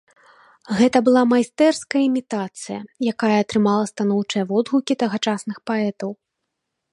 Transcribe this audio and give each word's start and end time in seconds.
Гэта 0.77 0.97
была 1.09 1.21
майстэрская 1.33 2.01
імітацыя, 2.09 2.79
якая 3.11 3.35
атрымала 3.43 3.85
станоўчыя 3.93 4.43
водгукі 4.53 4.93
тагачасных 5.05 5.57
паэтаў. 5.73 6.09